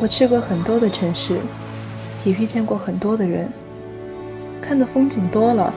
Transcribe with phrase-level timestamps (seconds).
[0.00, 1.38] 我去过很多的城市，
[2.24, 3.52] 也遇见过很多的人，
[4.58, 5.70] 看的风景多了，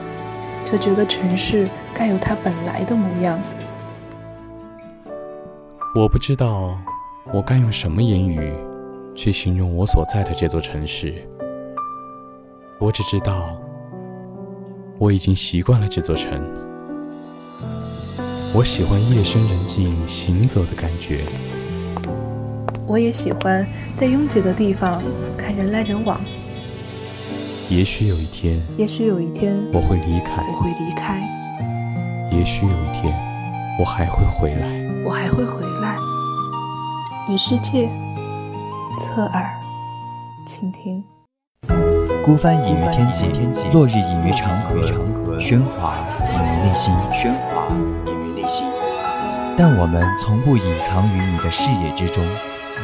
[0.64, 3.38] 就觉得城市该有它本来的模样。
[5.94, 6.74] 我不知道
[7.34, 8.50] 我该用什么言语
[9.14, 11.12] 去形容我所在的这座城市，
[12.80, 13.54] 我只知道
[14.98, 16.42] 我已经习惯了这座城。
[18.54, 21.26] 我喜欢夜深人静行走的感觉。
[22.86, 25.02] 我也喜欢在拥挤的地方
[25.36, 26.20] 看人来人往。
[27.70, 31.22] 也许有一天，也许有一天我会离开，我会离开。
[32.30, 33.14] 也许有一天
[33.80, 34.68] 我还会回来，
[35.04, 35.96] 我还会回来。
[37.28, 37.88] 与世界
[39.00, 39.50] 侧耳
[40.46, 41.02] 倾听。
[42.22, 43.24] 孤帆隐于天际，
[43.72, 44.80] 落日隐于长河，
[45.40, 47.66] 喧哗隐于内心，喧哗
[48.06, 48.50] 隐于内心。
[49.56, 52.22] 但我们从不隐藏于你的视野之中。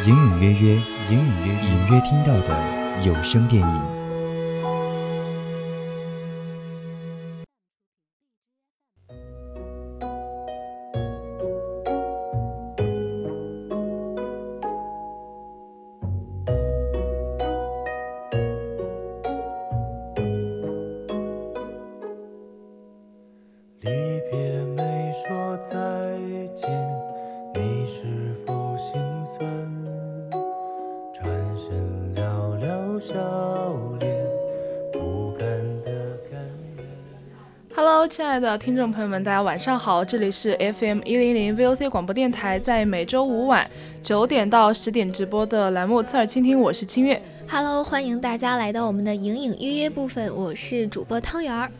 [0.06, 0.74] 隐隐约约，
[1.10, 3.99] 隐隐约隐约听到的有声电影。
[38.50, 43.68] 的听众朋友们，大家晚上好，这里是 FM 一零零 VOC 广播电台，在每周五晚
[44.02, 47.22] 九点到十点直播的栏目《侧耳倾听》，我是清月。
[47.48, 51.70] Hello，欢迎大家来到我们的隐隐约约部分，我是主播汤圆儿。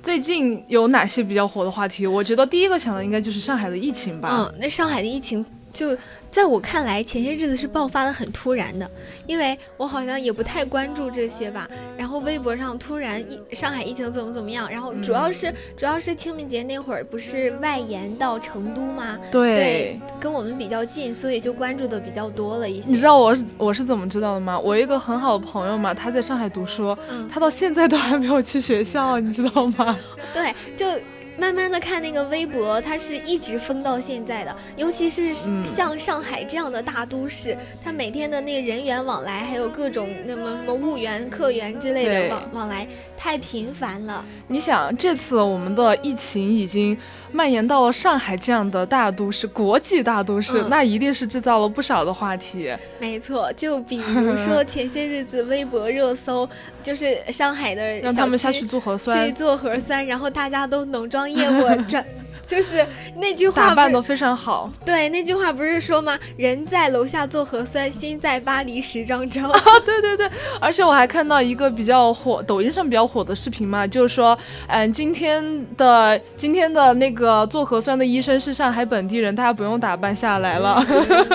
[0.00, 2.06] 最近有哪些比较火的话题？
[2.06, 4.28] 我觉得第一个想的应该就是上海的疫情吧。
[4.38, 5.96] 嗯，那上海的疫情就。
[6.32, 8.90] 在我看来，前些日子是爆发的很突然的，
[9.26, 11.68] 因为我好像也不太关注这些吧。
[11.94, 19.18] 然后微博上突然疫上海疫情怎么怎么样，然后主要是主要是清明节那会儿不是外延到成都吗？
[19.30, 22.88] 对，跟我们比较近，所以就关注的比较多了一些。
[22.88, 24.58] 你知道我是我是怎么知道的吗？
[24.58, 26.96] 我一个很好的朋友嘛，他在上海读书，
[27.30, 29.98] 他到现在都还没有去学校，你知道吗？
[30.32, 30.86] 对，就。
[31.38, 35.32] 慢慢的看那个微博，它是一直封到现在的，尤其是
[35.64, 44.24] 像上海这样的大都市，它每天的那个人员往来，还有各种那么什么物源、客源之类的往往来，太频繁了。
[44.46, 46.96] 你想，这次我们的疫情已经。
[47.34, 52.70] 蔓延到了上海这样的大都市，国际大都市，那一定是制造了不少的话题。
[52.98, 56.46] 没错，就比如说前些日子微博热搜，
[56.82, 62.04] 就是上海的让他们下去做核酸，去做核酸，然后大家都浓妆艳抹转。
[62.46, 62.86] 就是
[63.16, 64.70] 那句话打扮的非常好。
[64.84, 66.18] 对，那句话不是说吗？
[66.36, 69.42] 人在楼下做核酸，心在巴黎时装周。
[69.48, 70.30] 啊，对对对，
[70.60, 74.36] 而且我还看到一个比较火，抖音上比较火的视频嘛，就是说，
[74.66, 80.84] 嗯，今天的今天的那个做核酸的医生是上海本地人，大家不用打扮下来了。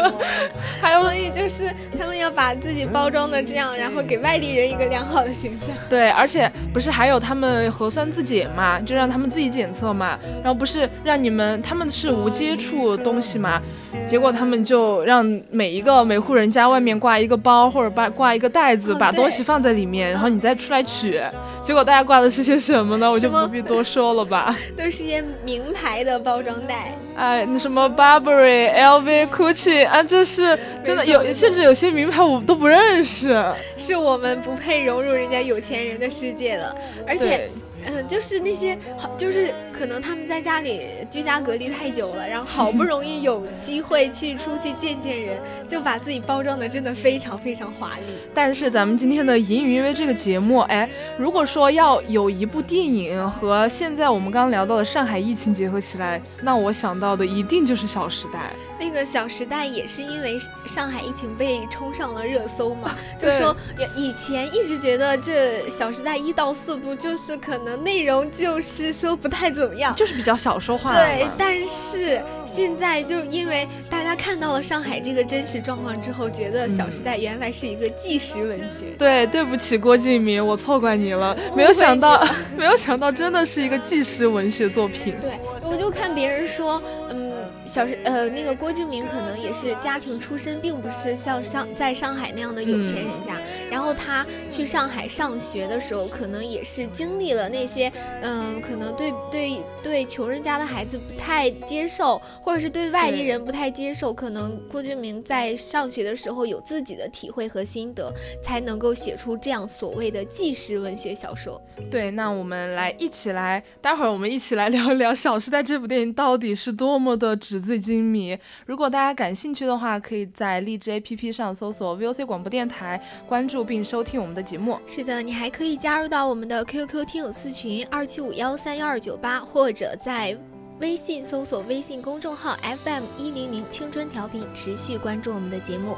[0.79, 5.75] 还有，所以就是他们要把自己包装的这样，然后给外地人一个良好的形象。
[5.89, 10.87] 对，而且不是还有他们核酸自检嘛，就让他们自己检测嘛，然后不是。
[11.03, 13.61] 让你们他们是无接触东西嘛，
[14.05, 21.21] 结果他们就让每一个每户人家外面挂一个包或者挂挂一个袋子，把东西放在里面，然后你再出来取。
[21.61, 23.09] 结果大家挂的是些什么呢？
[23.09, 24.55] 我就不必多说了吧。
[24.77, 33.43] 都是些名牌的包装袋， 哎，那什么 Burberry、LV、Gucci 啊，这是真的有，甚至有些名牌我都不认识。
[33.77, 36.75] 是我们不配融入人家有钱人的世界的，
[37.07, 37.49] 而且。
[37.89, 48.13] 嗯，就是那些好，就是可能他们在家里居家隔离太久了，然后好不容易有机会去出去见见人，就把自己包装的真的非常非常华丽。
[48.33, 58.39] 但是咱们今天的隐隐约约这个节目，哎，如果说要有一部电影和现在我们刚刚聊到的上海疫情结合起来，那我想到的一定就是《小时代》。
[58.79, 60.37] 那个《小时代》也是因为
[60.67, 63.55] 上海疫情被冲上了热搜嘛，就说
[63.95, 70.93] 以前一直觉得这《小时代》一到四部就是可能内容就是说不太怎么样，就是比较小说化。
[70.93, 78.87] 对，但是现在就因为大家看到了上海这个真实状况之后，觉得《小时代》原来是一个纪实文学。
[78.97, 82.25] 对，对不起郭敬明，我错怪你了，没有想到，
[82.57, 85.15] 没有想到真的是一个纪实文学作品。
[85.21, 85.31] 对，
[85.69, 87.27] 我就看别人说，嗯。
[87.65, 93.33] 小时呃，那个郭敬明可能也是家庭出身，并不是像上在上海那样的有钱人家。
[93.71, 97.91] 然后他去上海上学的时候，可能也是经历了那些，
[98.21, 104.13] 嗯，可能对对对穷人家的孩子不太接受，或者是对外地人不太接受。
[104.13, 111.61] 可能郭敬明在上学的时候有自己的体会和心得，才能够写出这样所谓的纪实文学小说。
[111.89, 117.37] 对，那我们来一起来，待会儿我们一起来聊一聊《小时代》这部电影到底是多么的。
[117.37, 118.37] 纸醉金迷。
[118.65, 124.79] 如果大家感兴趣的话，可以在荔枝 APP 上搜索 VOC 广播电台，关注并收听我们的节目。
[124.87, 130.37] 是的，你还可以加入到我们的 QQ 听友四群二七五幺三幺二九八，或者在
[130.79, 135.95] 微信搜索微信公众号 FM 一零零青春调频，持续关注我们的节目。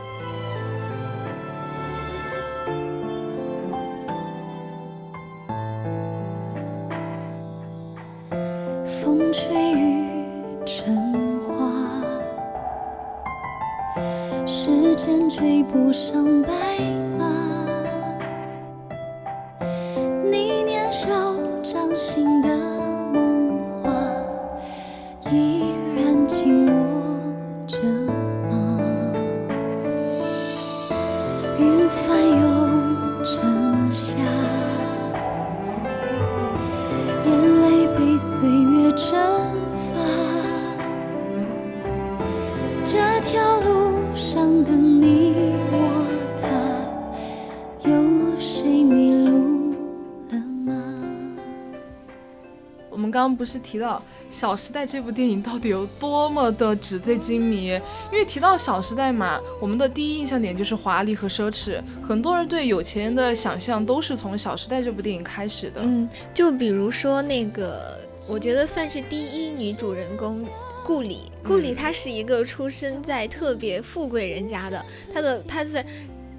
[53.20, 54.02] 刚刚不是提到
[54.34, 57.66] 《小时代》这部电影到底有多么的纸醉金迷？
[57.66, 61.82] 因为提到《小时代》嘛，我们的第一印象点就是华丽和奢侈。
[62.02, 65.82] 很多人对有钱人的想象都是从《小时代》这部电影开始的。
[65.84, 70.46] 嗯，就比如说那个，我觉得算是第一女主人公。
[70.86, 74.82] 顾里，顾里她是一个出生在特别富贵人家的，
[75.14, 75.84] 她的她是，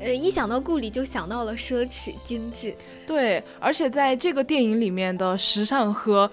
[0.00, 2.74] 呃，一想到顾里就想到了奢侈精致，
[3.06, 6.28] 对，而且在这个电影里面的时尚和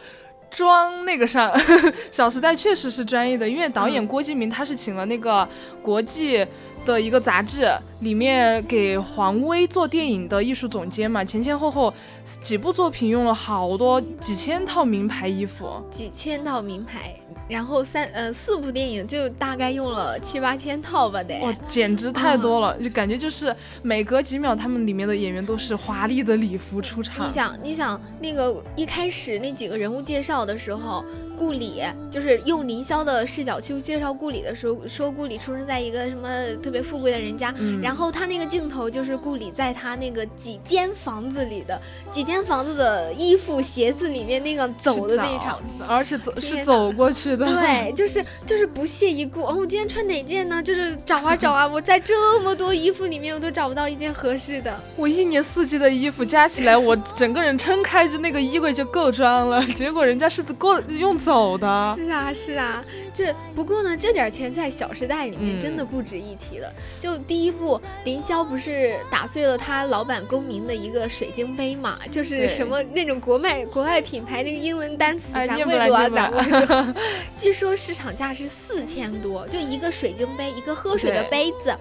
[0.49, 1.51] 装那个上，
[2.11, 5.47] 《小时代》确实是专业的，因为导演郭敬明他是请了那个
[5.81, 6.45] 国际。
[6.88, 7.69] 的一个杂志
[8.00, 11.94] 里面给黄威做电影的艺术总监嘛，前前后后
[12.42, 17.13] 几部作品用了好多几千套名牌衣服，几千套名牌，
[17.50, 27.28] 然后三呃四部电影就大概用了七八千套吧得，哇，简直太多了，就感觉就是每隔几秒他们里面的演员都是华丽的礼服出场。
[27.28, 31.04] 你想，你想那个一开始那几个人物介绍的时候。
[31.38, 36.28] 顾里就是用凌霄的视角去介绍顾里的时候，说顾里出生在一个什么
[36.63, 41.80] 特别富贵的人家，然后他那个镜头就是顾里在他那个几间房子里的
[42.12, 49.44] 几间房子的衣服鞋子里面那个走的那场，而且走是走过去的，对，就是就是不屑一顾。
[49.44, 50.63] 哦，我今天穿哪件呢？
[50.63, 54.75] 就是找啊找啊，我在这么多衣服里面我都找不到一件合适的。
[54.95, 59.63] 我一年四季的衣服加起来，我整个人撑开着那个衣柜就够装了。
[59.68, 61.16] 结果人家是过用。
[61.27, 61.68] 走的。
[61.94, 62.81] 是啊是啊，
[63.18, 66.72] 这不过呢，这点钱在《小时代》里面真的不值一提了。
[67.00, 71.98] 就第一部，凌霄不是打碎了他老板公明的一个水晶杯嘛？
[72.12, 77.00] 就是什么那种国外国外品牌那个英文单词，咱会读啊，咱会读。
[77.36, 81.75] 据说市场价是四千多，就一个水晶杯，一个喝水的杯子。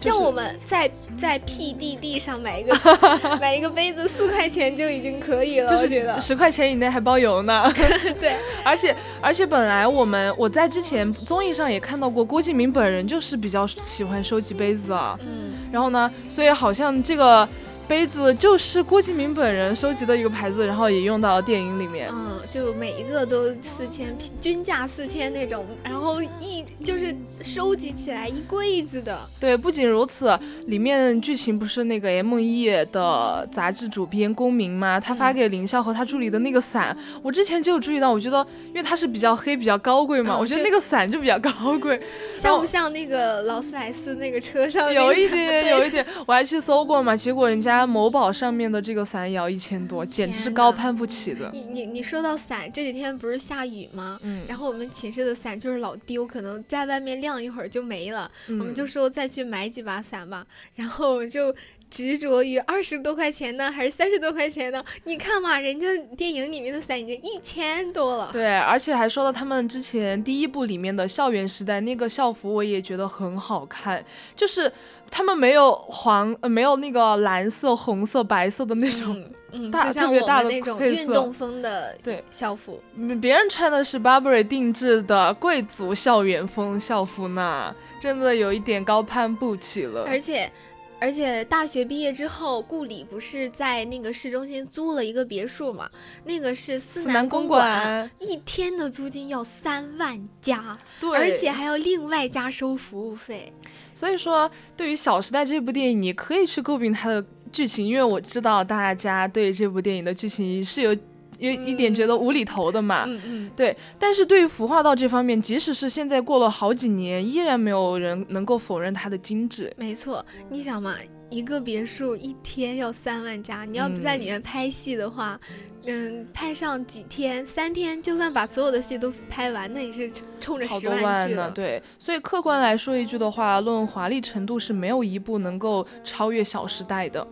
[0.00, 0.88] 像我们在
[1.18, 2.72] 在 PDD 上买一个
[3.40, 7.70] 买一个杯子，四块钱就已经可以了，我觉得十块钱以内还包邮呢。
[8.18, 15.18] 对，而且而且本来我们我在之前综艺上也看到过，郭敬明本人就是比较喜欢收集杯子啊。
[15.22, 17.46] 嗯，然后呢，所以好像这个。
[17.88, 22.06] 杯子就是郭敬明本人收集的一个牌子，然后也用到电影里面。
[22.12, 29.18] 嗯，就每一个都四千，均价四千那种，然后一就是收集起来一柜子的。
[29.40, 35.00] 对，不仅如此，里面剧情不是那个 M E 的杂志主编公明吗？
[35.00, 41.98] 他发给林霄和他助理的那个伞，我之前就有注意到，我觉得因为它是比较黑、比较高贵嘛，我觉得那个伞就比较高贵，
[42.34, 44.92] 像不像那个劳斯莱斯那个车上？
[44.92, 47.77] 有一点， 有一点，我还去搜过嘛，结果人家。
[47.86, 51.50] 某宝上面的这个伞也要一千多，简直是高攀不起的。
[51.52, 54.18] 你你你说到伞，这几天不是下雨吗？
[54.22, 58.30] 嗯，然后我们寝室的伞就是老丢，可能在外面晾一会儿就没了。
[58.48, 61.54] 我们就说再去买几把伞吧，然后就
[61.90, 64.84] 执着于二十多块钱呢，还是三十多块钱呢？
[65.04, 68.30] 你看嘛，人家电影里面的伞已经一千多了。
[68.32, 74.04] 对，而且还说到他们之前第一部里面的校园时代那个校服，我也觉得很好看，
[74.36, 74.70] 就是
[75.10, 79.14] 他们没有黄，呃，没有那个蓝色、红色、白色的那种。
[79.16, 82.78] 嗯嗯，大就像我特别大的们那种运动风的对校服。
[82.96, 90.04] 嗯别人穿的是 Burberry 定制的贵族校园风校服呢，真的有一点高攀不起了。
[90.06, 90.52] 而且，
[91.00, 95.88] 而且大学毕业之后，顾里不是在那个市中心租了一个别墅嘛？
[96.24, 103.52] 那个是思思南公公馆一天的租金要三万加，对，而且还要另外加收服务费。
[103.94, 110.96] 所以说，对于《小时代》这部电影，你可以去诟病它的剧情，因为我知道大家对这部电影的剧情是有
[111.38, 113.04] 有一点觉得无厘头的嘛。
[113.06, 119.72] 嗯嗯，对，但是对于服化道这方面，即使是现在过了好几年，依然没有人能够否认它的精致。
[119.76, 120.24] 没错。
[120.48, 120.94] 你想嘛，
[121.30, 125.38] 一个别墅一天要三万加，你要不在里面拍戏的话，
[125.84, 131.50] 嗯，拍上几天，三天，就算把所有的戏都拍完，那也是冲冲着好十多万呢，去了。
[131.52, 137.26] 对，所以客观来说一句的话，论华丽程度是没有一部能够超越《小时代》的。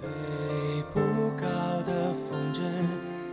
[0.00, 0.06] 飞
[0.94, 1.00] 不
[1.48, 2.60] 高的风筝，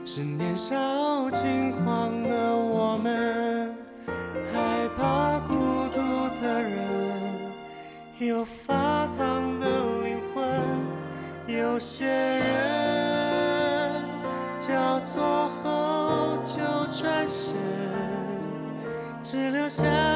[0.05, 3.75] 是年少轻狂的我们，
[4.53, 5.53] 害怕孤
[5.93, 6.00] 独
[6.41, 6.79] 的人，
[8.19, 9.67] 有发烫的
[10.03, 10.45] 灵魂。
[11.48, 12.41] 有些人
[14.60, 16.55] 交错后就
[16.98, 17.53] 转身，
[19.22, 20.14] 只留下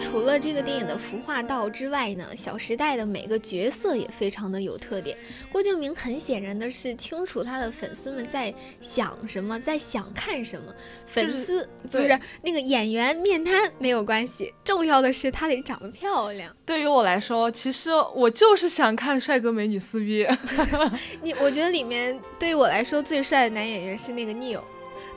[0.00, 5.16] 除了这个电影的服化道之外呢，《小时代》的每个角色也非常的有特点。
[5.52, 10.74] 郭敬明很显然的是清楚他的粉丝们在想什么，在想看什么。
[11.06, 16.54] 粉丝不是那个演员面瘫没有关系，重要的是他得长得漂亮。
[16.64, 20.26] 对于我来说，其实我就是想看帅哥美女撕逼。
[21.22, 24.60] 你我觉得里面对于我来说最帅的男演员是那个 Neil。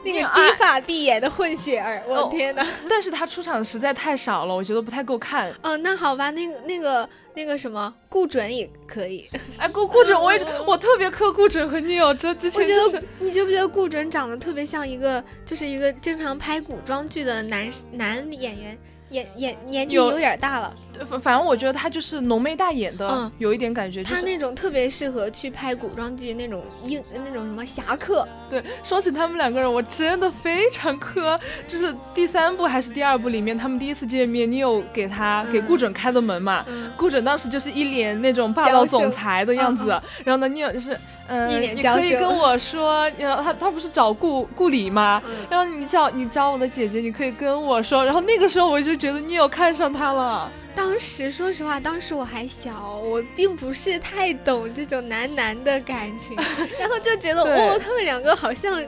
[0.04, 2.66] 那个金发碧眼的混血儿，我的哦天哪！
[2.90, 5.54] 但是他出场实在太少了，我觉得不太够看。
[5.62, 9.30] 哦，那好吧，那个那个那个什么顾准也可以。
[9.58, 18.78] 哎，顾顾准，我也我特别磕顾准和 Neil，这之我觉前就是得你觉不觉得顾准长得特别像一个，就是一个经常拍古装剧的男男演员，
[19.14, 20.74] 演演年纪有有点大了，
[21.08, 24.04] 反反正我觉得他就是浓眉大眼的，嗯有一点感觉。
[24.04, 28.28] 就是他那种特别适合去拍古装剧那种英那种什么侠客。
[28.50, 31.40] 对，说起他们两个人，我真的非常磕。
[31.68, 36.66] 就是第三部还是第二部里面，他们第一次见面，你有给他、给嗯顾准开的门嘛？
[36.68, 45.22] 嗯，顾准当时就是一脸那种霸道总裁的样子，嗯然后呢，你有就是，嗯、一脸你娇羞可以跟我说，然后他他不是找顾顾里吗？
[45.26, 48.04] 嗯然后你找你找我的姐姐，你可以跟我说。
[48.04, 50.52] 然后那个时候我就觉得你有看上他了。
[50.76, 56.36] 当时说实话，当时我还小，我并不是太懂这种男男的感情，
[56.80, 58.84] 然后就觉得哦，他们两个好像。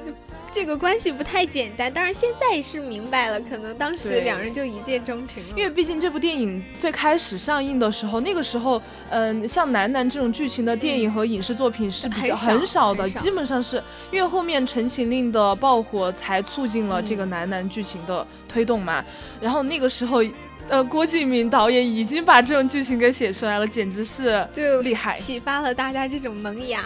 [0.56, 5.50] 这个关系不太简单，当然现在是明白了，可能当时两人就一见钟情了。
[5.50, 13.84] 因为毕竟这部电影最开始上映的时候，那个时候，嗯、像男男这种剧情的电影和影视作品是比较很少的，基本上是
[14.14, 19.04] 因为后面《陈情令》的爆火才促进了这个嗯男男剧情的推动嘛。
[19.42, 20.24] 然后那个时候，
[20.70, 25.14] 呃，郭敬明导演已经把这种剧情给写出来了，简直是就厉害。
[25.16, 26.82] 启发了大家这种萌芽。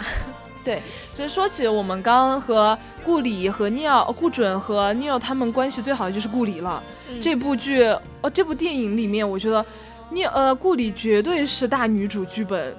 [1.16, 6.82] 其实说起我们刚刚和顾里和尼奥、呃顾准和尼奥他们关系最好的就是顾里了。
[7.08, 7.82] 嗯这部剧，
[8.22, 9.64] 哦，这部电影里面，我觉得
[10.10, 12.76] 尼呃，顾里绝对是大女主剧本。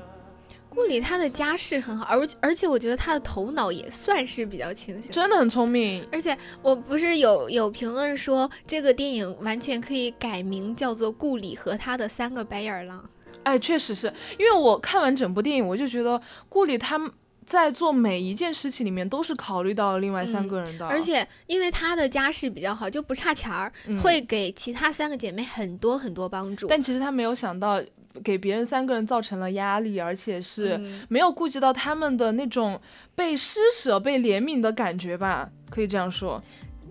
[0.74, 5.12] 顾里她的家世很好，而而且我觉得她的头脑也算是比较清醒。
[5.12, 6.08] 真的很聪明。
[6.14, 13.00] 而且我不是有有评论说这个电影完全可以改名叫做《顾里和他的三个白眼狼》。
[13.44, 14.08] 哎，确实是
[14.40, 17.12] 因为我看完整部电影，我就觉得顾里他们
[17.52, 26.68] 在做每一件事情里面都是考虑到了另外三嗯个人的，而且因为她的家世比较好，就不差钱儿，嗯会给其他三个姐妹很多很多帮助。
[26.68, 27.84] 但其实她没有想到，
[28.24, 32.80] 给别人三个人造成了压力，而且是嗯没有顾及到他们的那种
[33.16, 36.42] 被施舍、被怜悯的感觉吧，可以这样说。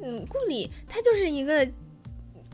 [0.02, 1.66] 嗯，顾里她就是一个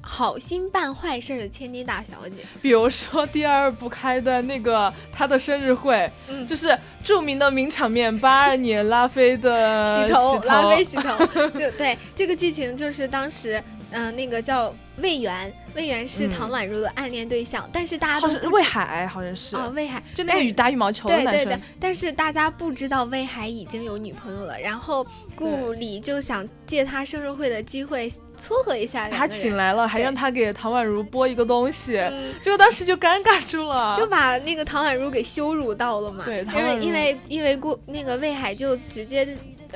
[0.08, 2.42] 好心办坏事的千金大小姐。
[2.62, 6.46] 比如说第二部开的那个她的生日会，嗯。
[6.46, 21.32] 就是著名的名场面，八二年拉菲的洗头，拉菲洗头，就对这个剧情就是当时，嗯、那个叫魏源，魏源是嗯唐宛如的暗恋对象，但是大家都是魏海，好像是，哦，魏海就那个羽打羽毛球的男生。
[21.32, 33.94] 对对对，但是大家不知道魏海已经有女朋友了，然后顾里就想借他生日会的机会撮合一下把他请来了，还让他给唐宛如播一个东西，嗯，结果当时就尴尬住了。
[33.96, 36.24] 就把那个唐宛如给羞辱到了嘛。
[36.24, 39.26] 对因为因为因为顾那个魏海就直接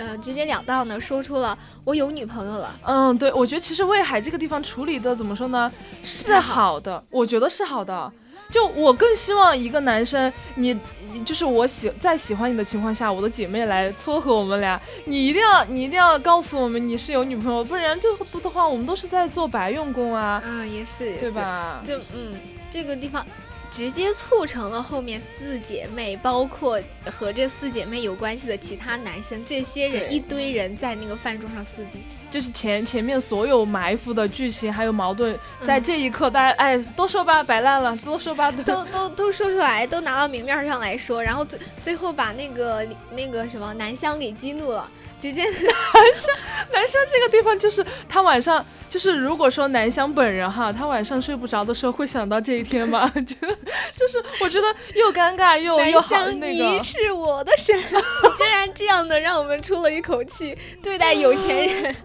[0.01, 2.75] 呃直截了当的说出了我有女朋友了。
[2.83, 5.71] 嗯，对，我觉得其实威海这个地方处理的怎么说呢，
[6.03, 8.11] 是还好好的，我觉得是好的。
[8.51, 10.77] 就我更希望一个男生，你
[11.13, 21.81] 你就是我喜在喜欢你的情况下，我的姐妹来撮合我们俩，你一定要你一定要告诉我们你是有女朋友，不然就不的话，我们都是在做白用工啊，嗯，也是也是，对吧？
[21.85, 22.35] 就嗯
[22.69, 23.25] 这个地方。
[23.71, 32.03] 直接促成了后面四姐妹，包括和这四姐妹有关系的其他男生，这些人一堆人在那个饭桌上撕逼。
[32.31, 45.43] 就是前前面所有埋伏的剧情还有矛盾，在嗯这一刻，大家哎都说吧，摆烂了，都说吧， 都都都说出来，都拿到明面上来说，然后最最后把那个那个什么南湘给激怒了，直接
[46.73, 53.09] 南湘这个地方就是他晚上，就是如果说南湘本人哈，他晚上睡不着的时候会想到这一天吗？
[53.15, 53.23] 就
[53.97, 56.65] 就是我觉得又尴尬又南又好，那个。
[56.65, 61.97] 你，是我的神，你竟然这样的让我们出了一口气，对待有钱人，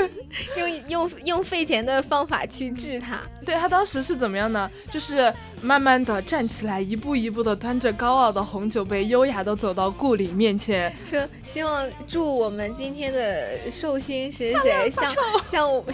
[0.56, 3.18] 用用用费钱的方法去治他。
[3.44, 4.70] 对他当时是怎么样呢？
[4.92, 5.32] 就是
[5.62, 14.52] 慢慢的站起来，一步一步的端着高傲的红酒杯，优雅的走到顾里面前，说希望祝我们今天的寿星谁？
[14.54, 15.84] 谁谁像像我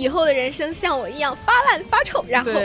[0.00, 2.50] 以后的人生像我一样发烂发臭，然后。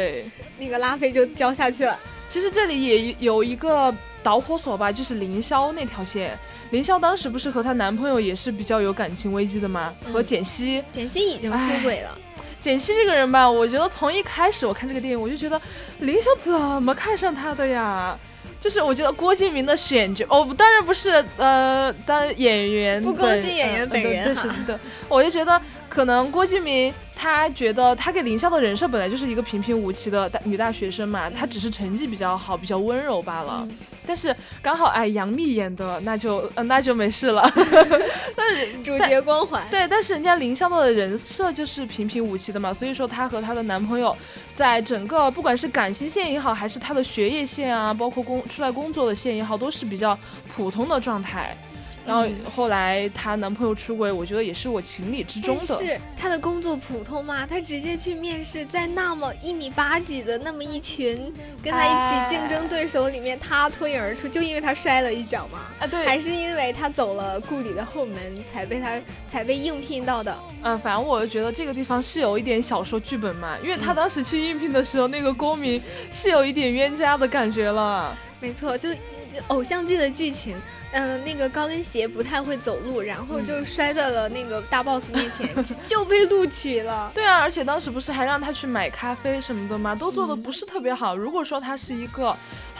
[0.57, 1.99] 那个拉菲就浇下去了。
[2.29, 6.39] 其实这里也有一个导火索吧，就是凌霄那条线。
[6.69, 9.93] 凌霄当时不是和她男朋友也是比较有感情危机的吗？
[10.13, 12.17] 和嗯简溪，简溪已经出轨了，
[12.61, 15.61] 简溪这个人吧，我觉得从一开始我看这个电影，我就觉得
[15.99, 18.17] 凌霄怎么看上他的呀？
[18.61, 33.61] 就是我觉得郭敬明的选角，哦，当然不是，呃，当然演员不本攻击演员呃对本人哈对是的，我就觉得可能郭敬明他觉得他给林霄的人设本来就是一个平平无奇的大女大学生嘛，她只是成绩比较好，比较温柔罢了。
[33.63, 37.51] 嗯但是刚好哎，杨幂演的那就呃那就没事了。
[38.37, 39.65] 但是主角光环。
[39.71, 44.15] 对，但是人家林霄的人设就是平平无奇的嘛，所以说她和她的男朋友，
[44.53, 50.15] 在整个不管是感情线也好，还是她的学业线啊，包括工出来工作的线也好，都是比较
[50.55, 51.57] 普通的状态。
[52.05, 55.79] 然后嗯后来她男朋友出轨，我觉得也是我情理之中的。
[55.83, 57.45] 是她的工作普通吗？
[57.47, 65.61] 她直接去面试，在那么一米八几的那么一群跟她一起竞争对手里面，她脱颖而出，就因为她摔了一跤吗？
[65.79, 70.37] 啊，对，还是因为她走了顾里的后门，才被她才被应聘到的？
[70.61, 78.15] 嗯，反正我就觉得这个地方是有一点小说剧本嘛，因为他嗯当时去应聘的时候，那个公民是有一点冤家的感觉了。
[78.39, 78.89] 没错，就
[79.47, 80.57] 偶像剧的剧情，
[80.91, 85.49] 嗯、那个高跟鞋不太会走路，然后就摔在了那个大 boss 面前，
[85.83, 87.11] 就被录取了。
[87.13, 89.95] 对啊，而且当时不是还让他去买咖啡什么的吗？
[89.95, 91.15] 都嗯做的不是特别好。
[91.15, 92.35] 如果说他是一个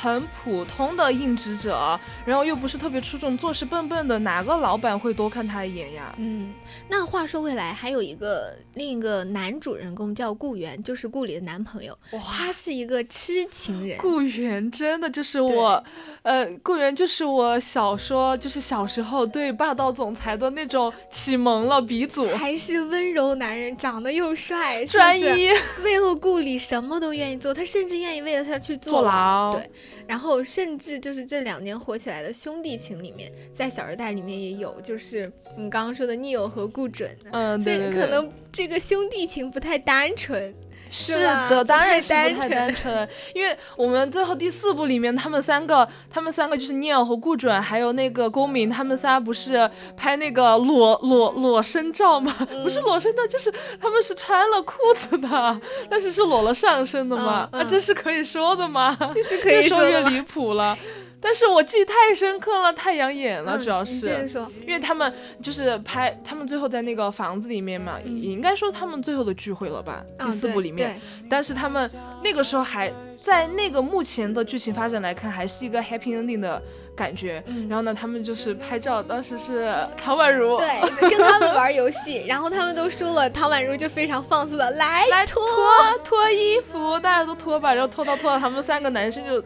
[0.06, 6.13] 很普通的应职者，然后又不是特别出众、做事笨笨的，哪个老板会多看他一眼呀？
[6.20, 6.54] 嗯，
[6.88, 13.98] 那话说回来，还有一个另一个男主人公叫顾源，就是顾里的男朋友，哇，他是一个痴情人。
[13.98, 15.84] 顾源真的就是我，
[16.22, 22.28] 呃，顾源就是我小说，就是小时候对霸道总裁的那种启蒙了鼻祖。
[22.36, 25.50] 还是温柔男人，长得又帅，专一，
[25.84, 29.54] 为了顾里什么都愿意做，他甚至愿意为了他去坐牢。
[29.54, 29.72] 对，
[30.08, 40.53] 然后甚至就是这两年火起来的兄弟情里面，在《小时代》里面也有，就是你刚刚说的 Neo 和顾准，嗯，虽对对对，然可能这个兄弟情不太单纯，
[40.95, 52.34] 是的，当然是不太单纯因为我们最后第四部里面，他们三个，他们三个就是 Neil 和顾准，还有那个公民，他们仨不是拍那个裸裸裸身照吗？
[52.63, 57.31] 不是嗯裸身照，就是他们是穿了裤子的，但是是裸了上身的嘛？
[57.31, 58.97] 啊，嗯嗯这是可以说的吗？
[59.13, 60.77] 这是可越以说越离谱了。
[61.26, 64.30] 但是我记忆太深刻了，太养眼了，嗯主要是。
[64.30, 65.12] 说，因为他们
[65.42, 70.06] 就是拍，他们最后在那个房子里面嘛，嗯也应该说他们最后的聚会了吧？
[70.20, 71.90] 第四部里面，但是他们
[72.24, 72.94] 那个时候还
[73.26, 76.62] 在那个目前的剧情发展来看，还是一个 happy ending 的
[76.96, 77.44] 感觉。
[77.48, 89.44] 嗯然后呢，他们就是拍照，当时是唐宛如对，跟他们玩游戏，然后他们都输了，唐宛如就非常放肆的来来脱，脱脱衣服，大家都脱吧，然后脱到脱到，他们三个男生就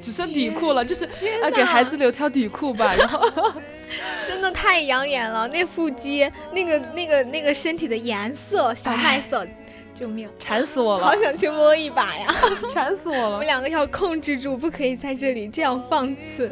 [0.00, 1.04] 只剩底裤了，就是
[1.44, 3.30] 啊给孩子留条底裤吧，然后
[4.26, 9.46] 真的太养眼了，那腹肌，那个那个那个身体的颜色，小麦色，
[9.94, 10.28] 救命！
[10.38, 12.26] 馋死我了好，想去摸一把呀！
[12.70, 13.46] 馋死我了我们。
[13.46, 16.50] 两个要控制住，不可以在这里这样放肆。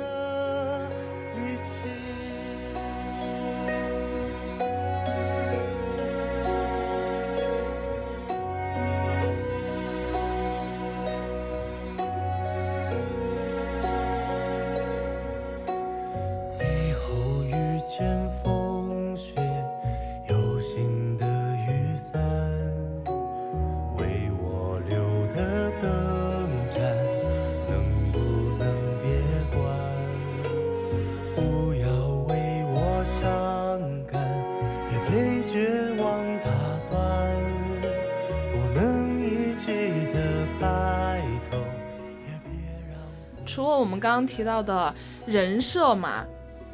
[44.01, 44.93] 刚刚提到的
[45.27, 46.25] 人设嘛，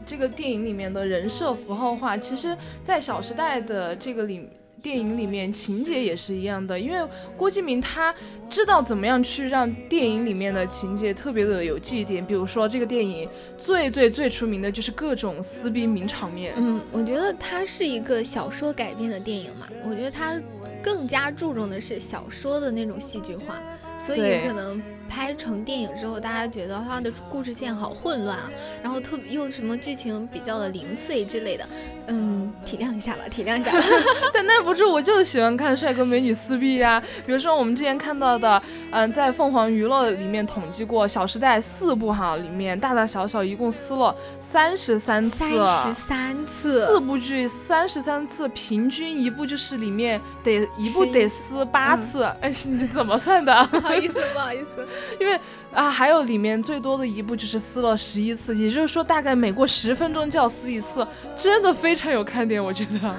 [0.06, 4.48] 这个电影里面的人设符号化，其实在《小时代》的这个里。
[4.82, 8.14] 电影里面情节也是一样的，因为郭敬明他
[8.48, 12.24] 知道怎么样去让电影里面的情节特别的有记忆点。
[12.24, 20.40] 比如说这个电影最最最出名的就是各种撕逼名场面，嗯，我觉得它是一个小说改编的电影嘛，我觉得它
[20.84, 23.60] 更加注重的是小说的那种戏剧化，
[23.98, 28.50] 所以可能拍成电影之后，大家觉得它的故事线好混乱啊，
[28.82, 31.64] 然后特别又什么剧情比较的零碎之类的，
[32.08, 33.78] 嗯，体谅一下吧，体谅一下吧。
[34.32, 52.24] 但耐不住，我就喜欢看帅哥美女撕逼呀、比如说我们之前看到的，嗯、在凤凰娱乐里面统计过，《小时代》四部哈里面大大小小一共撕了三十三次，三十三次，四部剧三十三次，平均一部就是里面得一部得撕八嗯次。
[52.40, 53.64] 哎，是你怎么算的？
[53.66, 54.86] 不好意思，不好意思。
[55.20, 55.38] 因为
[55.72, 61.06] 啊，还有里面最多的一步就是撕了十一次，也就是说大概每过十分钟就要撕一次，
[61.36, 63.14] 真的非常有看点，我觉得。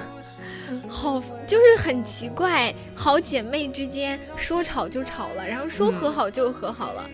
[0.86, 7.08] 好，就是很奇怪，好姐妹之间说吵就吵了，然后说和好就和好了。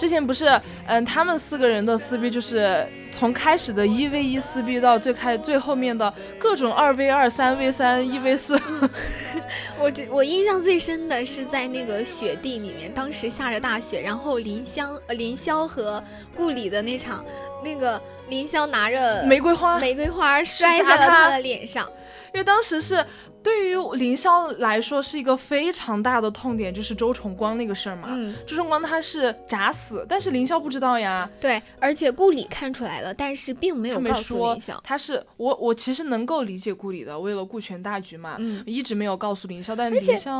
[0.00, 8.58] 之前不是，嗯，他们四个人的撕逼就是从开始的一 v 一撕逼到最开最后面的各种二 v 二、三 v 三、一 v 四。
[9.78, 16.02] 我觉我印象最深的是在那个雪地里面，当时下着大雪，然后林香、呃、林霄和
[16.34, 17.22] 顾里的那场，
[17.62, 21.86] 那个林霄拿着玫瑰花，玫瑰花摔在了他的脸上。
[22.32, 23.04] 因为当时是
[23.42, 28.08] 对于凌霄来说是一个非常大的痛点，就是周崇光那个事儿嘛。
[28.10, 34.78] 嗯，周崇光他是假死，但是凌霄不知道呀，对，而且顾里看出来了，但是并没有告诉说林霄。
[34.84, 40.30] 他是我我其实能够理解顾里的，为了顾全大局嘛，嗯，一直没有告诉凌霄，但是凌霄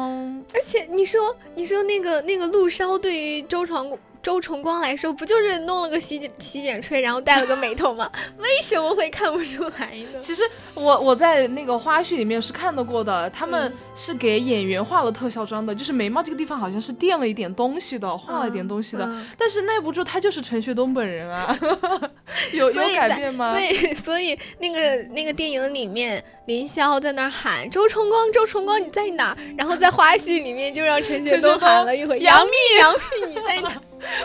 [0.54, 8.10] 而且你说，你说那个那个陆烧对于周崇周崇光来说，不就是弄了个洗剪洗剪吹，然后戴了个美瞳吗？
[8.36, 10.20] 为什么会看不出来呢？
[10.20, 10.42] 其实
[10.74, 19.04] 我我在那个花絮里面是看到过的，他们嗯是给演员化了特效妆的，就是眉毛这个地方好像是垫了一点东西的，画了一点东西的。
[19.06, 21.56] 嗯但是耐不住他就是陈学冬本人啊，
[22.52, 23.52] 有有改变吗？
[23.52, 29.36] 所以所以那个那个电影里面，林霄在那儿喊周崇光，周崇光你在哪？
[29.56, 33.82] 然后在花絮里面就让陈学冬喊了一回杨杨幂，杨幂你在哪儿？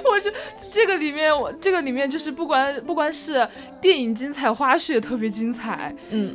[0.10, 0.34] 我这
[0.72, 3.48] 这个里面我这个里面就是不管不光是
[3.82, 5.94] 电影精彩，花絮也特别精彩。
[6.12, 6.34] 嗯，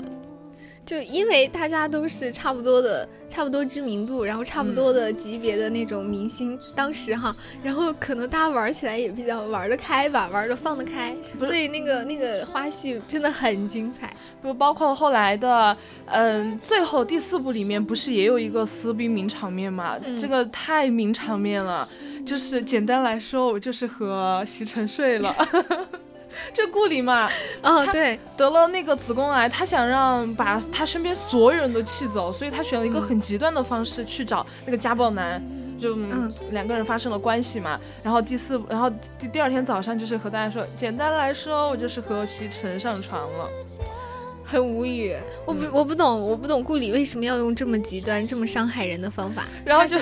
[0.87, 14.13] 就因为大家都是差不多的，差不多知名度，然后差不多的级别的那种明星，当时哈，然后可能大家玩起来也比较玩得开吧，玩得放得开，所以那个那个花絮真的很精彩。
[14.43, 19.97] 不包括后来的，嗯，最后第四部里面不是也有一个撕逼名场面嘛？
[20.05, 21.89] 嗯这个太名场面了，
[22.27, 25.33] 就是简单来说，我就是和席晨睡了。
[26.55, 27.29] 这顾里嘛，
[27.63, 35.43] 哦，对，得了那个子宫癌，他想让把他身边所有人都气走，所以他选了一个嗯很极端的方式去找那个家暴男，
[35.81, 37.79] 就、嗯嗯两个人发生了关系嘛。
[38.03, 43.49] 然后第四，然后第第二天早上就是和大家说，简单来说，我就是和席晨上床了。
[44.45, 45.17] 很无语。
[45.47, 49.45] 我不我不懂，我不懂顾里为什么要用这么极端、这么伤害人的方法。
[49.65, 49.97] 然后就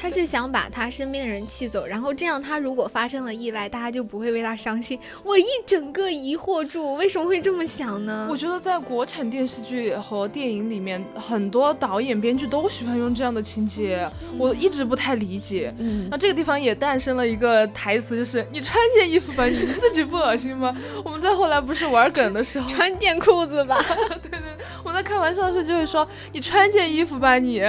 [0.00, 4.98] 他是想把他身边的人气走，然后这样他如果发生了意外，大家就不会为他伤心。
[5.22, 8.26] 我一整个疑惑住，为什么会这么想呢？
[8.30, 14.08] 我觉得在国产电视剧和电影里面，很多导演编剧都喜欢用这样的情节，
[14.38, 15.72] 我一直不太理解。
[15.78, 20.74] 嗯那这个地方也诞生了一个台词，就是你穿件衣服吧，你自己不恶心吗？
[21.04, 23.76] 我们在后来不是玩梗的时候，穿件裤子吧。
[24.22, 24.40] 对对
[24.82, 27.62] 我在开玩笑的时候就会说你穿件衣服吧你。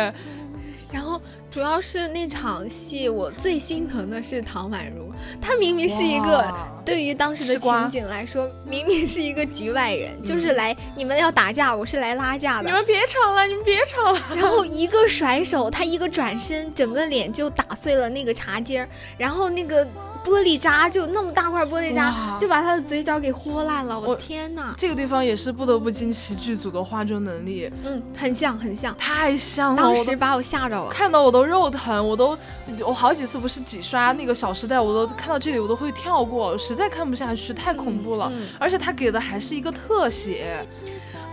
[1.51, 5.11] 主要是那场戏，我最心疼的是唐宛如，
[5.41, 6.49] 她明明是一个
[6.85, 12.63] 对于当时的情景来说，明明是一个局外人，就是来你们要打架，我是来拉架的。
[12.63, 14.21] 你们别吵了，你们别吵了。
[14.33, 18.87] 然后一个甩手，他一个转身，整个脸就打碎了那个茶几儿，
[19.17, 19.85] 然后那个
[20.23, 23.99] 玻璃渣就那么大块玻璃渣，就把他的嘴角给豁烂了。
[23.99, 29.81] 我我的天呐，这个地方也是不得不惊奇剧组的化妆能力，嗯，很像很像，太像了。
[29.81, 30.89] 当时把我吓着了。
[30.89, 32.37] 看到我都肉疼，我都
[32.85, 38.29] 我好几次不是几刷那个《小时代》，我都看到这里我都会跳过，实在看不下去，太恐怖了。
[38.31, 40.63] 嗯而且他给的还是一个特写，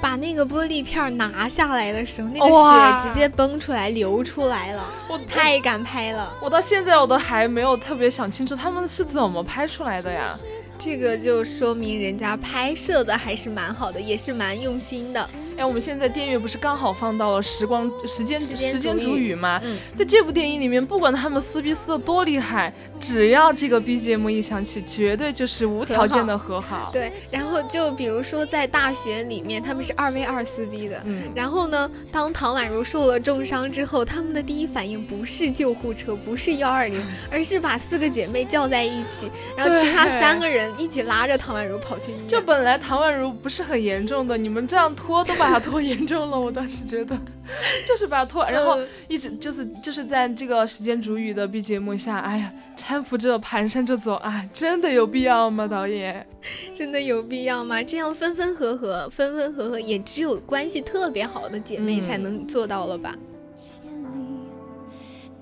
[0.00, 6.32] 把那个玻璃片儿拿下来的时候，那个血直接崩出来流出来了，我太敢拍了。
[6.40, 10.38] 我到现在我都还没有特别想清楚他们是怎么拍出来的呀。
[10.78, 15.28] 这个就说明人家拍摄的还是蛮好的，也是蛮用心的。
[15.58, 19.60] 哎，我们现在电乐不是刚好放到了时光时间时间煮雨吗？
[19.64, 26.90] 嗯在这部电影里面，不管他们撕逼撕的多厉害，只要这个 BGM 一响起，绝对就是无条件的和好。
[26.92, 31.02] 对，然后就比如说在大学里面，他们是二 v 二撕逼的。
[31.04, 42.28] 嗯，然后呢，当唐宛如受了重伤之后，他们的第一反应不是救护车，不是幺二零，而是把四个姐妹叫在一起，然后其他三个人一起拉着唐宛如跑去医院。
[42.28, 47.16] 就本来唐宛如不是很严重的，你们这样拖都把她拖严重了，我当时觉得
[47.88, 56.26] 就是把她拖，然后嗯一直就是就是在这个时间煮雨的 BGM 下，哎呀，搀扶着蹒跚着走，哎，真的有必要吗，导演？
[56.74, 57.82] 真的有必要吗？
[57.82, 63.14] 这样分分合合，分分合合，也只有关系特别好的姐妹嗯才能做到了吧？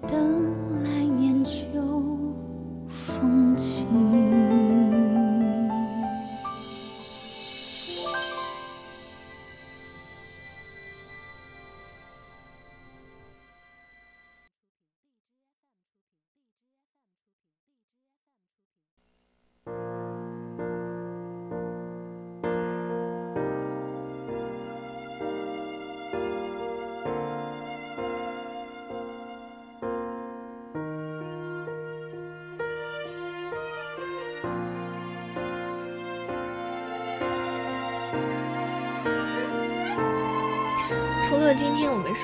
[0.08, 0.55] 千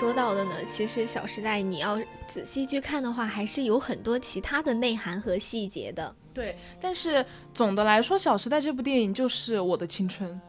[0.02, 6.12] 说到的呢，其实《小时代》你要仔细去看的话，还是有很多其他的内涵和细节的。
[6.34, 10.40] 对，但是总的来说，《小时代》这部电影就是我的青春。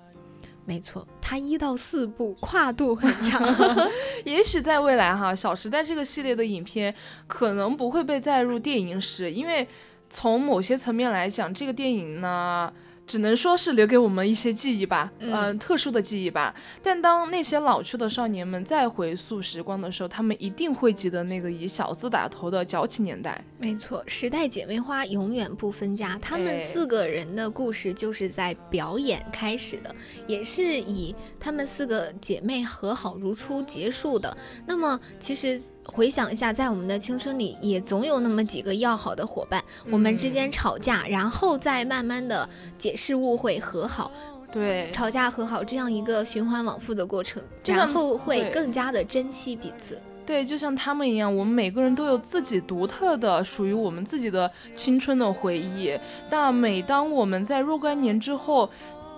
[0.65, 3.43] 没错，它一到四部跨度很长。
[4.25, 6.91] 也许在未来哈，《小时代》这个系列的影片
[7.27, 9.67] 可能不会被载入电影史，因为
[10.09, 12.73] 从某些层面来讲，这个电影呢。
[13.05, 16.55] 只能说是留给我们一些记忆吧，嗯嗯、特殊的记忆吧。
[16.81, 23.43] 但当那些老去的少年们再回溯时光的时候，他们一定会记得那个以小字打头的矫情年代。
[23.57, 26.17] 没错，时代姐妹花永远不分家。
[26.21, 29.93] 她们哎四个人的故事就是在表演开始的，
[30.25, 34.35] 也是以她们四个姐妹和好如初结束的。
[34.65, 44.11] 那么，其实回想一下，在我们的青春里，也总有那么几个要好的伙伴，我们之间吵架，然后再慢慢的解释误会和好，
[44.51, 49.99] 对，吵架和好这样一个循环往复的过程，然后会更加的珍惜彼此。
[50.25, 55.91] 对，就像他们一样，我们每个人都有自己独特的、属于我们自己的青春的回忆。
[56.29, 58.69] 但每当我们在若干年之后，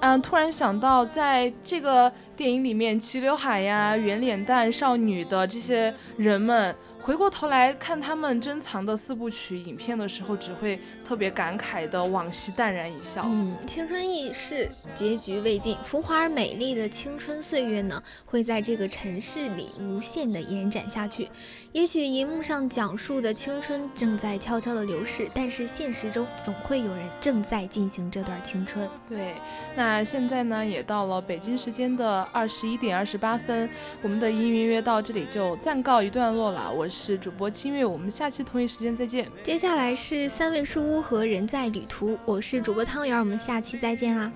[0.02, 13.22] 嗯，突然想到，在这个电影里面，齐刘海呀、圆脸蛋少女的这些人们，回过头来看他们珍藏的四部曲影片的时候，只会特别感慨的往昔淡然一笑。
[13.28, 21.30] 嗯，青春易逝，结局未尽，浮华而美丽的青春岁月呢，会在这个城市里无限的延展下去。
[21.74, 28.90] 也许银幕上讲述的青春正在悄悄的流逝，但是现实中总会有人正在进行这段青春。
[29.08, 29.36] 对，
[29.76, 33.70] 那现在呢，也到了北京时间的二十一点二十八分，
[34.02, 36.74] 我们的音乐约到这里就暂告一段落了。
[36.74, 39.30] 我是主播清月，我们下期同一时间再见。
[39.44, 44.32] 接下来是三味书屋和人在旅途，我是主播汤圆，我们下期再见啦。